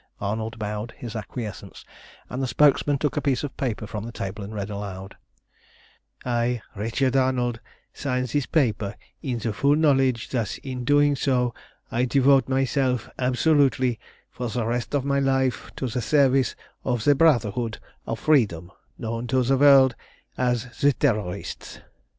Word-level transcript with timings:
Arnold 0.19 0.57
bowed 0.57 0.95
his 0.97 1.15
acquiescence, 1.15 1.85
and 2.27 2.41
the 2.41 2.47
spokesman 2.47 2.97
took 2.97 3.15
a 3.17 3.21
piece 3.21 3.43
of 3.43 3.55
paper 3.55 3.85
from 3.85 4.03
the 4.03 4.11
table 4.11 4.43
and 4.43 4.51
read 4.51 4.71
aloud 4.71 5.15
"_I, 6.25 6.59
Richard 6.75 7.15
Arnold, 7.15 7.59
sign 7.93 8.25
this 8.25 8.47
paper 8.47 8.95
in 9.21 9.37
the 9.37 9.53
full 9.53 9.75
knowledge 9.75 10.29
that 10.29 10.57
in 10.65 10.85
doing 10.85 11.15
so 11.15 11.53
I 11.91 12.05
devote 12.05 12.49
myself 12.49 13.11
absolutely 13.19 13.99
for 14.31 14.49
the 14.49 14.65
rest 14.65 14.95
of 14.95 15.05
my 15.05 15.19
life 15.19 15.69
to 15.75 15.85
the 15.85 16.01
service 16.01 16.55
of 16.83 17.03
the 17.03 17.13
Brotherhood 17.13 17.77
of 18.07 18.17
Freedom, 18.19 18.71
known 18.97 19.27
to 19.27 19.43
the 19.43 19.55
world 19.55 19.93
as 20.35 20.79
the 20.79 20.93
Terrorists. 20.93 21.79